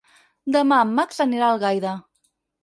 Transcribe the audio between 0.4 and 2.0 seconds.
Demà en Max anirà a Algaida.